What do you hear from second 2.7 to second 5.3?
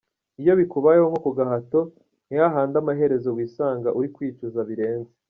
amaherezo wisanga uri kwicuza birenze.